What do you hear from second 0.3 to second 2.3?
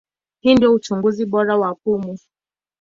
Hii ndio uchunguzi bora wa pumu.